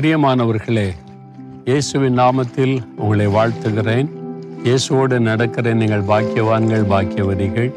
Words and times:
பிரியமானவர்களே 0.00 0.88
இயேசுவின் 1.64 2.18
நாமத்தில் 2.18 2.82
உங்களை 2.96 3.26
வாழ்த்துகிறேன். 3.26 4.08
இயேசுவோடு 4.64 5.18
நடக்கிற 5.18 5.72
நீங்கள் 5.72 6.02
பாக்கியவான்கள் 6.02 6.84
பாக்கியவதிகள். 6.90 7.74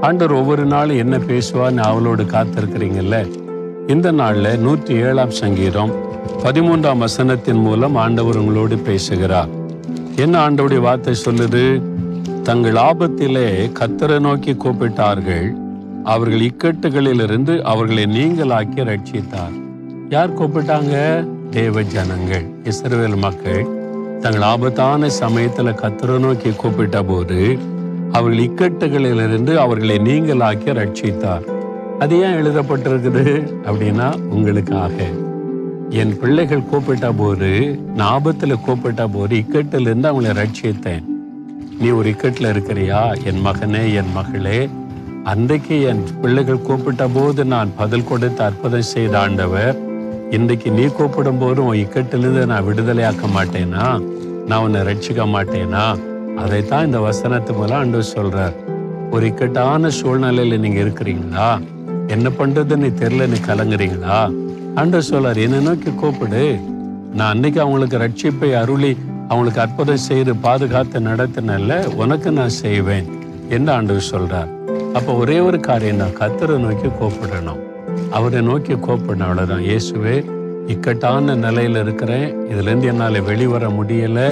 ஆண்டவர் 0.00 0.36
ஒவ்வொரு 0.36 0.66
நாளும் 0.66 0.96
என்ன 0.96 1.18
பேசுவான்னு 1.18 1.76
அவளோடு 1.76 2.24
காத்திருக்கிறீங்கல்ல? 2.24 3.32
இந்த 3.86 4.10
நாளில் 4.10 4.58
நூற்றி 4.58 4.94
ஏழாம் 4.94 5.30
சங்கீதம் 5.30 5.92
பதிமூன்றாம் 6.44 7.04
வசனத்தின் 7.04 7.62
மூலம் 7.62 7.94
ஆண்டவர் 7.94 8.36
உங்களோடு 8.36 8.78
பேசுகிறார். 8.78 9.48
என்ன 10.16 10.50
ஆண்டவுடைய 10.50 10.78
வார்த்தை 10.78 11.14
சொல்லுது? 11.24 11.82
தங்கள் 12.42 12.74
ஆபத்திலே 12.74 13.70
கத்தரை 13.80 14.20
நோக்கி 14.20 14.52
கூப்பிட்டார்கள். 14.52 15.54
அவர்கள் 16.04 16.40
இக்கட்டுகளிலிருந்து 16.40 17.60
அவர்களை 17.60 18.04
நீங்களாக்கி 18.04 18.82
ரட்சித்தார் 18.92 19.62
யார் 20.08 20.38
கூப்பிட்டாங்க? 20.42 21.26
தேவ 21.56 21.82
ஜனங்கள் 21.82 22.44
இஸ்ரவேல் 22.64 23.16
மக்கள் 23.16 23.66
தங்கள் 24.20 24.42
ஆபத்தான 24.42 25.06
சமயத்துல 25.06 25.74
கத்தரை 25.74 26.18
நோக்கி 26.18 26.50
கூப்பிட்ட 26.50 27.02
போது 27.02 27.58
அவர்கள் 28.12 28.46
இக்கட்டுகளிலிருந்து 28.46 29.54
அவர்களை 29.54 29.96
நீங்களாக்கி 29.96 30.72
ரட்சித்தார் 30.72 31.46
அது 31.98 32.20
ஏன் 32.20 32.34
எழுதப்பட்டிருக்குது? 32.34 33.52
அப்படின்னா 33.64 34.28
உங்களுக்காக. 34.28 34.96
என் 35.90 36.18
பிள்ளைகள் 36.18 36.64
கூப்பிட்ட 36.64 37.12
போது 37.12 37.78
நான் 37.94 38.22
ஆபத்துல 38.22 38.60
கூப்பிட்ட 38.60 39.06
போது 39.06 39.36
இக்கட்டிலிருந்து 39.36 39.80
இருந்து 39.80 40.12
அவங்களை 40.12 40.36
ரட்சித்தேன் 40.36 41.04
நீ 41.80 41.88
ஒரு 41.88 42.10
இக்கட்டில் 42.10 42.52
இருக்கிறியா? 42.52 43.24
என் 43.24 43.46
மகனே 43.46 43.94
என் 43.94 44.12
மகளே 44.14 44.68
அன்றைக்கு 45.24 45.82
என் 45.82 46.04
பிள்ளைகள் 46.20 46.62
கூப்பிட்ட 46.62 47.08
போது 47.08 47.44
நான் 47.44 47.72
பதில் 47.76 48.04
கொடுத்து 48.04 48.44
அற்புதம் 48.44 48.82
செய்த 48.82 49.20
ஆண்டவர் 49.20 49.85
இன்றைக்கு 50.30 50.70
நீ 50.70 50.84
கூப்பிடும் 50.84 51.38
போது 51.38 51.64
உன் 51.64 51.76
இக்கட்டிலிருந்து 51.76 52.46
நான் 52.46 52.64
விடுதலையாக்க 52.64 53.26
மாட்டேனா? 53.36 54.02
நான் 54.46 54.62
உன்னை 54.62 54.80
ரட்சிக்க 54.80 55.26
மாட்டேனா? 55.26 55.98
அதைத்தான் 56.36 56.86
இந்த 56.86 57.00
வசனத்து 57.00 57.52
மூலம் 57.52 57.78
அன்று 57.78 58.04
சொல்றார். 58.14 58.54
ஒரு 59.10 59.26
இக்கட்டான 59.26 59.88
சூழ்நிலையில 59.88 60.58
நீங்க 60.58 60.80
இருக்கிறீங்களா? 60.80 61.60
என்ன 62.06 62.28
பண்றதுன்னு 62.28 62.92
தெரியல 63.00 63.28
நீ 63.28 63.36
கலங்குறீங்களா? 63.46 64.34
அன்று 64.74 64.98
சொல்றார் 65.00 65.36
என்னை 65.36 65.60
நோக்கி 65.60 65.90
கூப்பிடு. 65.90 66.58
நான் 67.14 67.32
அன்னைக்கு 67.32 67.60
அவங்களுக்கு 67.60 67.98
ரட்சிப்பை 67.98 68.54
அருளி 68.54 68.96
அவங்களுக்கு 69.28 69.60
அற்புதம் 69.60 69.96
செய்து 69.96 70.36
பாதுகாத்து 70.36 71.00
நடத்தினல்ல 71.00 71.94
உனக்கு 71.94 72.30
நான் 72.30 72.48
செய்வேன். 72.48 73.08
என்று 73.48 73.72
அன்று 73.72 74.00
சொல்றார். 74.10 74.48
அப்போ 74.92 75.12
ஒரே 75.12 75.38
ஒரு 75.38 75.60
காரியம் 75.60 75.96
தான் 75.96 76.16
கத்தரை 76.18 76.58
நோக்கி 76.58 76.86
கூப்பிடணும். 76.86 77.74
அவரை 78.16 78.40
நோக்கி 78.40 78.74
கூப்பிடணும் 78.74 79.26
அவ்வளவுதான் 79.28 79.64
இயேசுவே 79.70 80.16
இக்கட்டான 80.66 81.34
நிலையில் 81.34 81.78
இருக்கிறேன். 81.80 82.28
இதுலேருந்து 82.50 82.86
என்னால் 82.92 83.18
வெளிவர 83.20 83.66
முடியலை. 83.68 84.26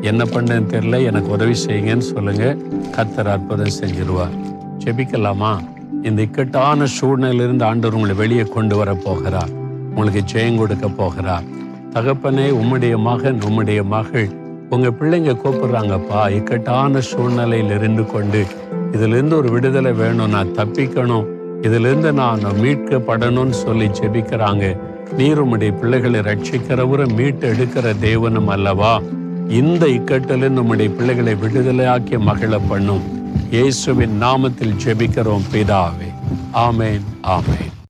என்ன 0.00 0.24
பண்ணேன்னு 0.24 0.68
தெரியல. 0.74 0.98
எனக்கு 1.04 1.30
உதவி 1.30 1.54
செய்யுங்கன்னு 1.66 2.08
சொல்லுங்கள் 2.10 2.58
கத்தர் 2.96 3.30
அற்புதம் 3.34 3.76
செஞ்சிருவார். 3.80 4.34
செபிக்கலாமா 4.84 5.52
இந்த 6.02 6.22
இக்கட்டான 6.22 6.86
சூழ்நிலையிலிருந்து 7.00 7.64
ஆண்டவர் 7.64 7.96
உங்களை 7.96 8.16
வெளியே 8.16 8.42
கொண்டு 8.42 8.76
வர 8.76 8.94
போகிறார். 8.94 9.50
உங்களுக்கு 9.94 10.22
ஜெயம் 10.32 10.56
கொடுக்க 10.56 10.88
போகிறார். 10.88 11.42
தகப்பனே 11.94 12.46
உம்முடைய 12.60 12.96
மகன் 13.08 13.38
உம்முடைய 13.48 13.80
மகள் 13.94 14.28
உங்கள் 14.70 14.96
பிள்ளைங்க 15.00 15.34
கூப்பிடுறாங்கப்பா. 15.44 16.30
இக்கட்டான 16.30 17.00
சூழ்நிலையில் 17.00 17.74
இருந்து 17.78 18.06
கொண்டு 18.06 18.42
இதுலேருந்து 18.92 19.34
ஒரு 19.34 19.50
விடுதலை 19.50 19.92
வேணும் 19.92 20.34
நான் 20.36 20.56
தப்பிக்கணும். 20.56 21.26
இதிலிருந்து 21.62 22.12
நான் 22.12 22.40
மீட்கப்படணும்னு 22.40 23.56
சொல்லி 23.64 23.86
ஜெபிக்கிறாங்க. 23.86 24.78
நீர் 25.16 25.42
உம்முடைய 25.44 25.78
பிள்ளைகளை 25.78 26.20
ரட்சிக்கிறவரை 26.20 27.06
மீட்டு 27.14 27.52
எடுக்கிற 27.52 27.94
தேவனும் 28.02 28.46
அல்லவா? 28.46 29.00
இந்த 29.48 29.86
இக்கட்டிலிருந்து 29.86 30.58
நம்முடைய 30.60 30.90
பிள்ளைகளை 30.90 31.34
விடுதலையாக்கி 31.34 32.18
மகிழ 32.18 32.58
பண்ணும். 32.68 33.02
இயேசுவின் 33.50 34.22
நாமத்தில் 34.22 34.78
ஜெபிக்கிறோம் 34.84 35.48
பிதாவே. 35.52 36.10
ஆமேன் 36.54 37.06
ஆமேன். 37.22 37.70